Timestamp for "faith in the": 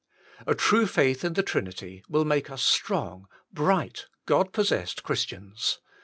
0.87-1.43